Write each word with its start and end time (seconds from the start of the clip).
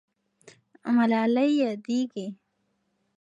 ملالۍ 0.95 1.51
یادېږي. 1.63 2.27